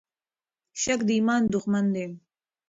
[0.81, 2.05] شک د ایمان دښمن دی.